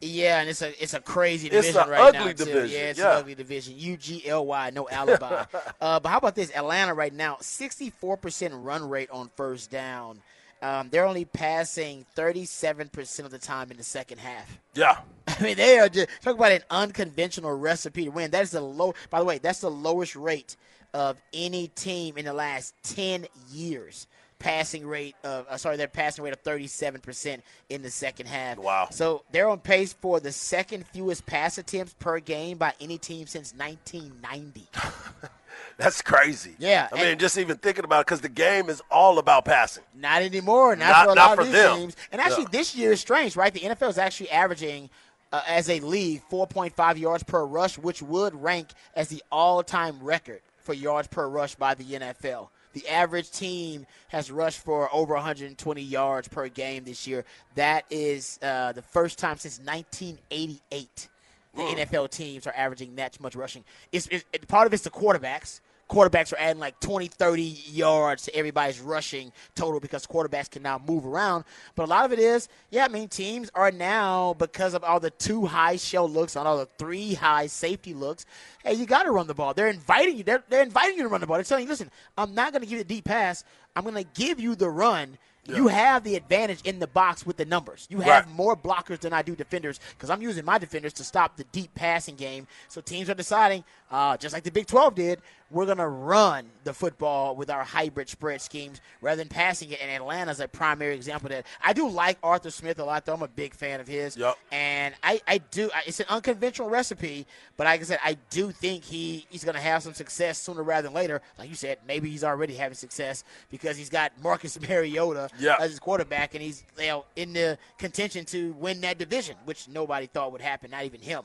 [0.00, 2.66] Yeah, and it's a it's a crazy It's division a right ugly now too.
[2.66, 3.12] Yeah, it's yeah.
[3.12, 3.74] an ugly division.
[3.76, 5.44] U G L Y, no alibi.
[5.80, 6.50] uh, but how about this?
[6.56, 10.20] Atlanta right now, sixty four percent run rate on first down.
[10.62, 14.58] Um, they're only passing thirty seven percent of the time in the second half.
[14.74, 15.00] Yeah.
[15.28, 18.30] I mean, they are just talk about an unconventional recipe to win.
[18.30, 18.94] That is the low.
[19.10, 20.56] By the way, that's the lowest rate
[20.94, 24.06] of any team in the last ten years.
[24.40, 28.26] Passing rate of uh, sorry, their passing rate of thirty seven percent in the second
[28.26, 28.58] half.
[28.58, 28.88] Wow.
[28.90, 33.26] So they're on pace for the second fewest pass attempts per game by any team
[33.26, 34.66] since nineteen ninety.
[35.76, 36.54] That's crazy.
[36.58, 39.82] Yeah, I mean, just even thinking about it, because the game is all about passing.
[39.94, 40.76] Not anymore.
[40.76, 41.76] Not, Not- for a lot of these them.
[41.78, 41.96] teams.
[42.12, 43.52] And actually, this year is strange, right?
[43.52, 44.90] The NFL is actually averaging,
[45.32, 50.40] uh, as a league, 4.5 yards per rush, which would rank as the all-time record
[50.58, 52.48] for yards per rush by the NFL.
[52.72, 57.24] The average team has rushed for over 120 yards per game this year.
[57.56, 61.08] That is uh, the first time since 1988
[61.54, 63.64] the NFL teams are averaging that much rushing.
[63.90, 65.60] It's, it, it- part of it's the quarterbacks.
[65.90, 70.80] Quarterbacks are adding like 20, 30 yards to everybody's rushing total because quarterbacks can now
[70.86, 71.44] move around.
[71.74, 75.00] But a lot of it is, yeah, I mean, teams are now, because of all
[75.00, 78.24] the two high shell looks and all the three high safety looks,
[78.64, 79.52] hey, you got to run the ball.
[79.52, 80.22] They're inviting you.
[80.22, 81.36] They're, they're inviting you to run the ball.
[81.38, 83.42] They're telling you, listen, I'm not going to give you a deep pass.
[83.74, 85.18] I'm going to give you the run.
[85.46, 87.88] You have the advantage in the box with the numbers.
[87.90, 88.34] You have Right.
[88.36, 91.74] more blockers than I do defenders because I'm using my defenders to stop the deep
[91.74, 92.46] passing game.
[92.68, 96.46] So teams are deciding, uh, just like the Big 12 did, we're going to run
[96.62, 99.80] the football with our hybrid spread schemes rather than passing it.
[99.82, 101.46] And Atlanta's a primary example of that.
[101.62, 103.14] I do like Arthur Smith a lot, though.
[103.14, 104.16] I'm a big fan of his.
[104.16, 104.36] Yep.
[104.52, 105.68] And I, I do.
[105.74, 109.56] I- It's an unconventional recipe, but like I said, I do think he, he's going
[109.56, 111.20] to have some success sooner rather than later.
[111.38, 115.56] Like you said, maybe he's already having success because he's got Marcus Mariota Yeah.
[115.58, 119.66] as his quarterback, and he's you know in the contention to win that division, which
[119.68, 121.22] nobody thought would happen, not even him.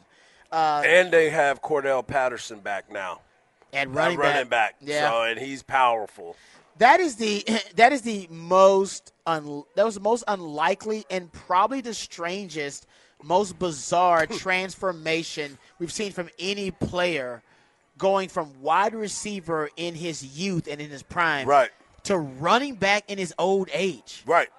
[0.51, 3.19] Uh, and they have Cordarrelle Patterson back now.
[3.75, 4.75] And running, running back.
[4.81, 6.35] yeah, So, and he's powerful.
[6.77, 11.81] that is the that is the most un, that was the most unlikely and probably
[11.81, 12.88] the strangest,
[13.23, 14.25] most bizarre
[14.85, 17.41] transformation we've seen from any player,
[17.97, 21.69] going from wide receiver in his youth and in his prime, Right.
[22.03, 24.23] to running back in his old age.
[24.25, 24.49] Right.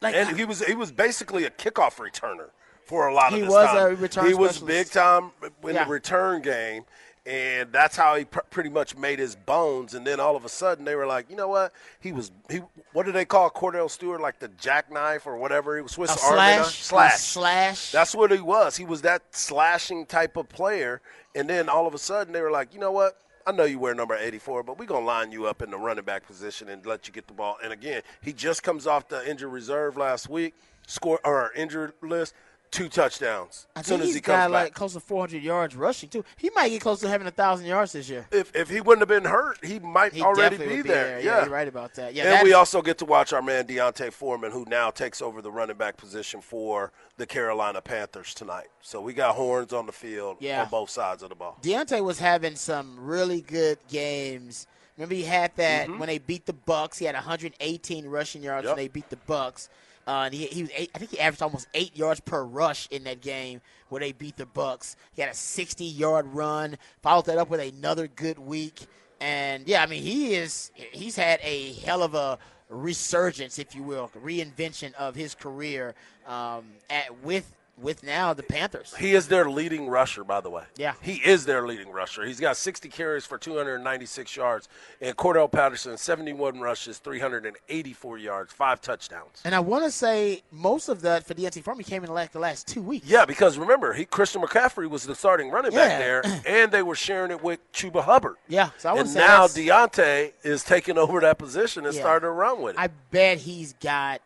[0.00, 2.50] Like And he was he was basically a kickoff returner
[2.84, 3.76] for a lot He of this was time.
[3.92, 4.66] a return He was specialist.
[4.66, 5.30] big time
[5.64, 5.84] in Yeah.
[5.84, 6.84] the return game,
[7.28, 9.92] and that's how he pr- pretty much made his bones.
[9.92, 11.74] And then all of a sudden, they were like, you know what?
[12.00, 12.62] He was he.
[12.94, 14.22] What do they call Kordell Stewart?
[14.22, 15.76] Like the jackknife or whatever?
[15.76, 17.20] He was Swiss a Army slash, slash.
[17.20, 17.92] slash.
[17.92, 18.78] That's what he was.
[18.78, 21.02] He was that slashing type of player.
[21.34, 23.18] And then all of a sudden, they were like, you know what?
[23.46, 25.78] I know you wear number 84, but we're going to line you up in the
[25.78, 27.56] running back position and let you get the ball.
[27.62, 30.54] And again, he just comes off the injured reserve last week,
[30.86, 32.34] score or injured list,
[32.70, 34.64] two touchdowns I as soon as he comes got back.
[34.64, 36.24] like close to 400 yards rushing too.
[36.36, 38.26] He might get close to having a thousand yards this year.
[38.30, 41.04] if, if he wouldn't have been hurt, he might He already be be there.
[41.06, 41.20] there.
[41.20, 42.14] Yeah, you're right about that.
[42.14, 45.40] Yeah, and we also get to watch our man D'Onta Foreman, who now takes over
[45.42, 48.68] the running back position for the Carolina Panthers tonight.
[48.80, 50.62] So we got horns on the field Yeah.
[50.62, 51.58] on both sides of the ball.
[51.62, 54.66] D'Onta was having some really good games.
[54.96, 56.98] Remember, he had that when they beat the Bucks.
[56.98, 58.68] He had 118 rushing yards Mm-hmm.
[58.68, 58.76] Yep.
[58.76, 59.68] when they beat the Bucks.
[60.08, 63.04] Uh, he, he was eight, I think he averaged almost eight yards per rush in
[63.04, 64.96] that game where they beat the Bucks.
[65.12, 66.78] He had a 60 yard run.
[67.02, 68.86] Followed that up with another good week.
[69.20, 72.38] And yeah, I mean, he is he's had a hell of a
[72.70, 75.94] resurgence, if you will, reinvention of his career
[76.26, 78.94] um, at with with now the Panthers.
[78.96, 80.64] He is their leading rusher, by the way.
[80.76, 80.94] Yeah.
[81.00, 82.24] He is their leading rusher.
[82.24, 84.68] He's got 60 carries for 296 yards.
[85.00, 89.40] And Cordarrelle Patterson, 71 rushes, 384 yards, five touchdowns.
[89.44, 92.38] And I want to say most of that for D'Onta Foreman came in like the
[92.38, 93.06] last two weeks.
[93.08, 96.94] Yeah, because remember, he Christian McCaffrey was the starting running back there, and they were
[96.96, 98.36] sharing it with Chuba Hubbard.
[98.48, 102.00] Yeah, so I and say now that's- D'Onta is taking over that position and Yeah.
[102.02, 102.80] starting to run with it.
[102.80, 104.20] I bet he's got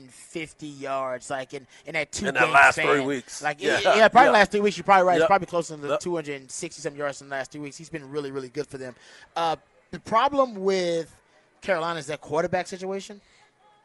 [0.00, 2.86] 250 yards, like in, in that two In game last span.
[2.86, 3.42] three weeks.
[3.42, 3.78] Like Yeah.
[3.82, 4.32] yeah, yeah probably Yeah.
[4.32, 4.76] last three weeks.
[4.76, 5.18] You're probably right.
[5.18, 6.00] It's probably closer to Yep.
[6.00, 7.76] 260 some yards in the last two weeks.
[7.76, 8.94] He's been really, really good for them.
[9.36, 9.56] Uh,
[9.90, 11.14] the problem with
[11.60, 13.20] Carolina is that quarterback situation.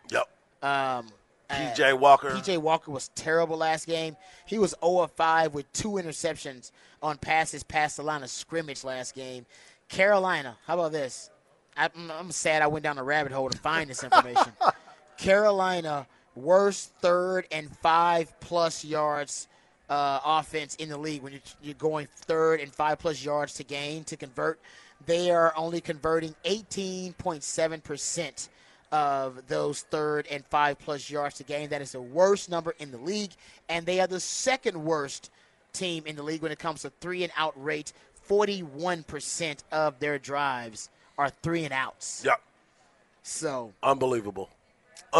[0.09, 0.27] yep.
[0.63, 1.07] Um,
[1.49, 2.31] PJ Walker.
[2.31, 4.17] PJ Walker was terrible last game.
[4.45, 8.83] He was 0 of 5 with two interceptions on passes past the line of scrimmage
[8.83, 9.45] last game.
[9.87, 11.29] Carolina, how about this?
[11.77, 14.51] I'm, I'm sad I went down a rabbit hole to find this information.
[15.17, 19.47] Carolina, worst third and five plus yards
[19.89, 23.63] uh, offense in the league when you're, you're going third and five plus yards to
[23.63, 24.59] gain to convert.
[25.05, 28.49] They are only converting 18.7%
[28.91, 31.69] of those third and five plus yards to gain.
[31.69, 33.31] That is the worst number in the league,
[33.69, 35.29] and they are the second worst
[35.73, 37.93] team in the league when it comes to three and out rate.
[38.27, 42.23] 41% of their drives are three and outs.
[42.25, 42.41] Yep.
[43.23, 44.49] So Unbelievable.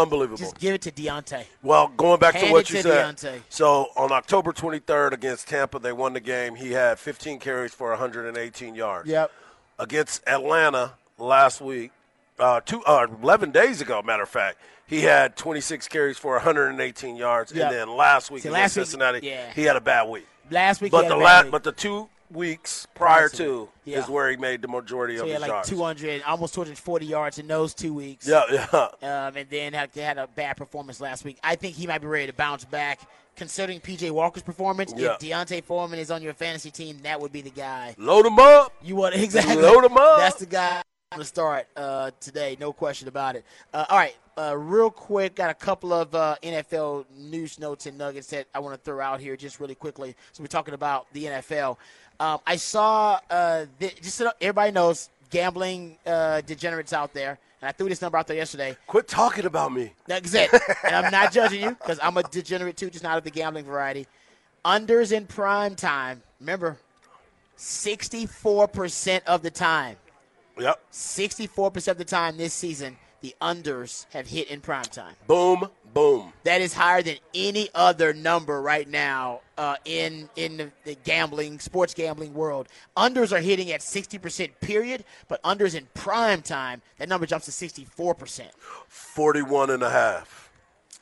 [0.02, 0.38] Unbelievable.
[0.38, 1.44] just give it to D'Onta.
[1.62, 3.16] Well, going back to what it you to said.
[3.16, 3.40] D'Onta.
[3.48, 6.54] So on October 23rd against Tampa, they won the game.
[6.54, 9.08] He had 15 carries for 118 yards.
[9.08, 9.30] Yep.
[9.78, 11.92] Against Atlanta last week,
[12.38, 17.16] uh, two, uh, 11 days ago, matter of fact, he had 26 carries for 118
[17.16, 17.52] yards.
[17.52, 17.66] Yep.
[17.70, 19.50] And then last week See, against last week- Cincinnati, yeah.
[19.52, 20.26] he had a bad week.
[20.50, 23.36] Last week, But he the had a la- but the two weeks prior Prior to,
[23.36, 23.98] to yeah.
[23.98, 25.68] is where he made the majority so of his like yards.
[25.68, 28.26] 200, almost 240 yards in those two weeks.
[28.28, 29.26] Yeah, yeah.
[29.26, 31.38] um, and then had, had a bad performance last week.
[31.42, 33.00] I think he might be ready to bounce back.
[33.36, 35.12] Considering PJ Walker's performance, Yeah.
[35.12, 37.94] if D'Onta Foreman is on your fantasy team, that would be the guy.
[37.96, 38.72] Load him up.
[38.82, 40.18] You want to, exactly Load 'em up.
[40.18, 40.82] That's the guy
[41.16, 43.44] to start uh, today, no question about it.
[43.72, 47.96] Uh, all right, uh, real quick, got a couple of uh, NFL news notes and
[47.96, 50.14] nuggets that I want to throw out here just really quickly.
[50.32, 51.76] So we're talking about the NFL.
[52.20, 57.68] Um, I saw uh, th- just so everybody knows gambling uh, degenerates out there, and
[57.68, 58.76] I threw this number out there yesterday.
[58.86, 59.92] Quit talking about me.
[60.06, 60.50] That's it.
[60.84, 63.64] and I'm not judging you because I'm a degenerate too, just not of the gambling
[63.66, 64.06] variety.
[64.64, 66.22] Unders in prime time.
[66.40, 66.76] Remember,
[67.56, 69.96] 64% of the time,
[70.58, 70.80] Yep.
[70.92, 75.14] 64% of the time this season, the unders have hit in prime time.
[75.26, 76.32] Boom, boom.
[76.44, 81.58] That is higher than any other number right now uh, in in the, the gambling,
[81.58, 82.68] sports gambling world.
[82.96, 87.52] Unders are hitting at 60% period, but unders in prime time, that number jumps to
[87.52, 88.42] 64%.
[88.88, 90.50] 41 and a half.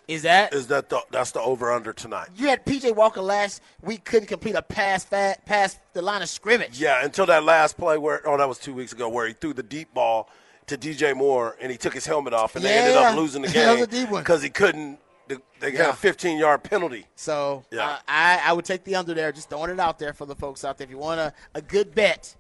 [0.09, 0.55] Is that?
[0.55, 2.29] Is that the that's the over under tonight?
[2.37, 6.29] You had PJ Walker last week couldn't complete a pass fa- past the line of
[6.29, 6.81] scrimmage.
[6.81, 9.52] Yeah, until that last play where oh that was 2 weeks ago where he threw
[9.52, 10.31] the deep ball
[10.66, 13.48] to DJ Moore and he took his helmet off and they ended up losing the
[13.48, 14.24] That was game a deep one.
[14.24, 14.98] cuz he couldn't
[15.29, 15.37] they-
[15.72, 15.90] got Yeah.
[15.90, 17.07] a 15 yard penalty.
[17.16, 17.87] So Yeah.
[17.88, 20.35] uh, I, I would take the under there, just throwing it out there for the
[20.37, 20.85] folks out there.
[20.85, 22.35] If you want a, a good bet,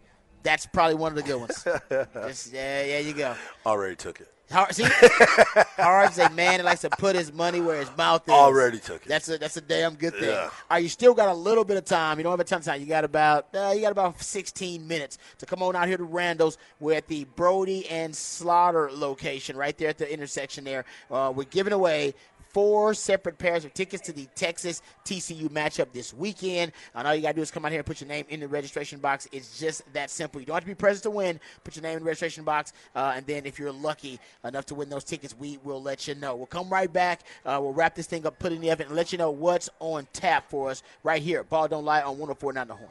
[0.46, 1.64] that's probably one of the good ones.
[2.28, 3.34] just, yeah, yeah, you go.
[3.66, 4.32] Already took it.
[4.48, 4.84] Hard, see,
[5.76, 8.32] Hard's a man that likes to put his money where his mouth is.
[8.32, 9.08] Already took it.
[9.08, 10.28] That's a that's a damn good thing.
[10.28, 10.44] Yeah.
[10.44, 12.18] All right, you still got a little bit of time.
[12.18, 12.80] You don't have a ton of time.
[12.80, 16.04] You got about uh, you got about 16 minutes to come on out here to
[16.04, 16.58] Randall's.
[16.78, 20.62] We're at the Brodie and Slaughter location, right there at the intersection.
[20.62, 22.14] There, uh, we're giving away.
[22.56, 26.72] Four separate pairs of tickets to the Texas TCU matchup this weekend.
[26.94, 28.40] And all you got to do is come out here and put your name in
[28.40, 29.28] the registration box.
[29.30, 30.40] It's just that simple.
[30.40, 31.38] You don't have to be present to win.
[31.64, 32.72] Put your name in the registration box.
[32.94, 36.14] Uh, and then if you're lucky enough to win those tickets, we will let you
[36.14, 36.34] know.
[36.34, 37.24] We'll come right back.
[37.44, 39.30] Uh, we'll wrap this thing up, put it in the oven, and let you know
[39.30, 41.44] what's on tap for us right here.
[41.44, 42.90] Ball Don't Lie on 104.9 The Horn.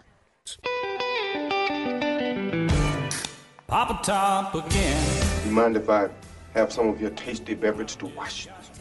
[3.66, 5.44] Papa Top again.
[5.44, 6.10] You mind if I
[6.54, 8.55] have some of your tasty beverage to wash this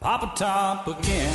[0.00, 1.30] Papa Top again.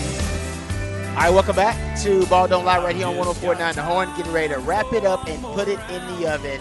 [1.10, 4.10] All right, welcome back to Ball Don't Lie right here on 1049 The Horn.
[4.18, 6.60] Getting ready to wrap it up and put it in the oven.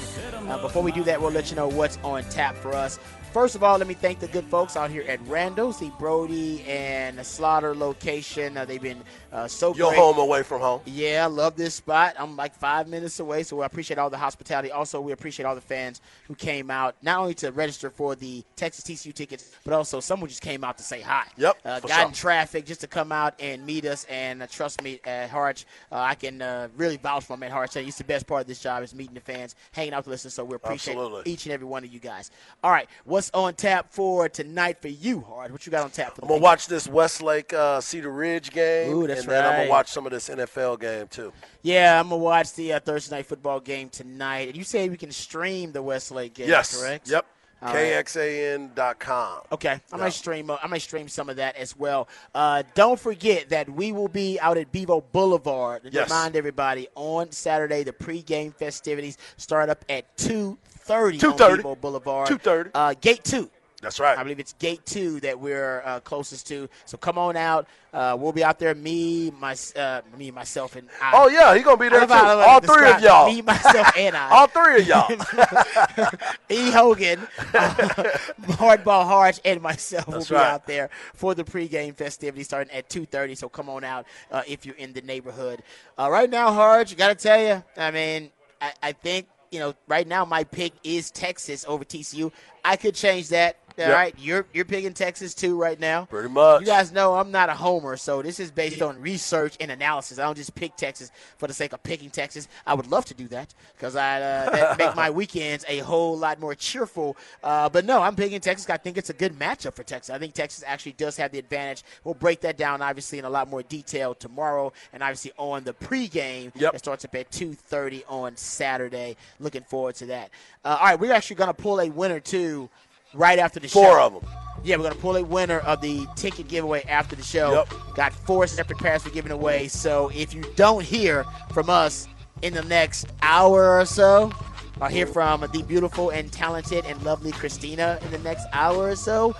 [0.49, 2.99] Uh, before we do that, we'll let you know what's on tap for us.
[3.35, 6.63] First of all, let me thank the good folks out here at Randall's, the Brodie
[6.69, 8.57] and the Slaughter location.
[8.57, 9.99] Uh, they've been uh, so Your great.
[9.99, 10.83] home away from home.
[10.85, 12.15] Yeah, I love this spot.
[12.17, 14.71] I'm like five minutes away, so I appreciate all the hospitality.
[14.71, 18.45] Also, we appreciate all the fans who came out not only to register for the
[18.55, 21.25] Texas TCU tickets, but also someone just came out to say hi.
[21.37, 22.07] Yep, uh, got sure.
[22.07, 24.07] in traffic just to come out and meet us.
[24.09, 27.51] And uh, trust me, at Harch, uh, I can uh, really vouch for him at
[27.51, 27.77] Harch.
[27.77, 30.35] It's the best part of this job is meeting the fans, hanging out with listeners.
[30.35, 31.33] So we appreciate Absolutely.
[31.33, 32.31] each and every one of you guys.
[32.63, 35.53] All right, what's on tap for tonight for you, Hard?
[35.53, 36.21] What you got on tap for?
[36.21, 39.59] the I'm gonna watch this Westlake uh, Cedar Ridge game, Ooh, that's and then I'm
[39.59, 41.33] gonna watch some of this NFL game too.
[41.63, 44.49] Yeah, I'm gonna watch the uh, Thursday night football game tonight.
[44.49, 47.09] And you say we can stream the Westlake game, yes, correct?
[47.09, 47.27] Yep.
[47.73, 49.41] KXAN.com.
[49.53, 50.51] Okay, I might stream.
[50.51, 52.09] uh, I might stream some of that as well.
[52.35, 55.83] Uh, don't forget that we will be out at Bevo Boulevard.
[55.91, 56.09] Yes.
[56.11, 61.19] Remind everybody on Saturday the pregame festivities start up at two thirty.
[61.19, 61.57] 2:30.
[61.59, 62.29] Bevo Boulevard.
[62.29, 62.71] 2:30.
[62.75, 63.51] Uh, gate two.
[63.85, 64.19] That's right.
[64.19, 66.69] I believe it's gate two that we're uh, closest to.
[66.85, 67.67] So come on out.
[67.93, 68.75] Uh, we'll be out there.
[68.75, 71.13] Me, my, uh, me, myself, and I.
[71.15, 72.07] Oh yeah, he gonna be there too.
[72.07, 73.27] don't know how to All three of y'all.
[73.33, 74.31] Me, myself, and I.
[74.35, 75.09] All three of y'all.
[76.51, 76.71] E.
[76.71, 77.75] Hogan, uh,
[78.43, 80.53] Hardball Harsh, and myself will be right.
[80.53, 84.67] out there for the pregame festivities starting at 2.30, so come on out uh, if
[84.67, 85.63] you're in the neighborhood.
[85.99, 89.75] Uh, right now, Harge, got to tell you, I mean, I, I think, you know,
[89.89, 92.33] right now my pick is Texas over TCU.
[92.65, 93.57] I could change that.
[93.77, 93.93] All Yep.
[93.95, 96.05] right, you're you're picking Texas too right now.
[96.05, 96.61] Pretty much.
[96.61, 100.21] You guys know I'm not a homer, so this is based on research and analysis.
[100.21, 102.47] I don't just pick Texas for the sake of picking Texas.
[102.67, 106.17] I would love to do that because I uh, that make my weekends a whole
[106.17, 107.17] lot more cheerful.
[107.43, 108.71] Uh, but no, I'm picking Texas.
[108.71, 110.15] I think it's a good matchup for Texas.
[110.15, 111.83] I think Texas actually does have the advantage.
[112.05, 115.75] We'll break that down obviously in a lot more detail tomorrow, and obviously on the
[115.75, 116.73] pregame Yep.
[116.73, 119.17] that starts up at 2:30 on Saturday.
[119.41, 120.31] Looking forward to that.
[120.65, 122.71] Uh, all right, we're actually going to pull a winner too.
[123.15, 123.83] Right after the show.
[123.83, 124.23] Four of them.
[124.65, 127.53] Yeah, we're gonna pull a winner of the ticket giveaway after the show.
[127.53, 127.75] Yep.
[127.97, 129.69] Got four separate pairs we're giving away.
[129.69, 132.09] So if you don't hear from us
[132.43, 134.33] in the next hour or so,
[134.81, 138.97] or hear from the beautiful and talented and lovely Christina in the next hour or
[138.97, 139.35] so,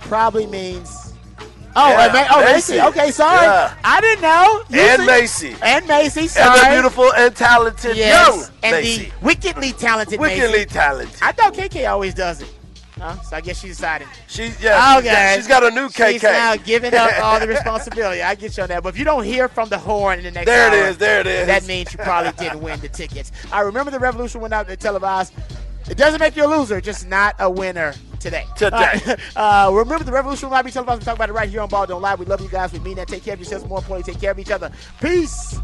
[0.00, 1.14] probably means.
[1.76, 2.72] Oh, Yeah, Ma- oh, Macy.
[2.74, 2.80] Macy.
[2.88, 3.42] Okay, sorry.
[3.46, 3.74] Yeah.
[3.84, 4.62] I didn't know.
[4.70, 5.56] You And see- Macy.
[5.62, 6.20] And Macy.
[6.40, 8.26] And the beautiful and talented yes.
[8.36, 9.04] young and Macy.
[9.04, 10.64] the wickedly talented Wickedly Macy.
[10.66, 11.16] talented.
[11.22, 12.48] I thought KK always does it.
[12.98, 13.20] Huh?
[13.22, 14.08] So I guess she decided.
[14.26, 14.98] She's yeah.
[14.98, 15.34] Okay.
[15.36, 16.12] She's got, she's got a new KK.
[16.12, 18.22] She's now giving up all the responsibility.
[18.22, 18.82] I get you on that.
[18.82, 20.98] But if you don't hear from the horn in the next there it hour, is.
[20.98, 21.46] There it is.
[21.46, 23.32] That means you probably didn't win the tickets.
[23.52, 25.32] I remember the revolution went out to televised.
[25.88, 28.44] It doesn't make you a loser, just not a winner today.
[28.56, 29.00] Today.
[29.06, 29.18] Right.
[29.36, 31.00] Uh, remember the revolution will not be televised.
[31.00, 32.16] We talk about it right here on Ball Don't Lie.
[32.16, 32.72] We love you guys.
[32.72, 33.08] We mean that.
[33.08, 33.64] Take care of yourselves.
[33.66, 34.70] More importantly, take care of each other.
[35.00, 35.58] Peace.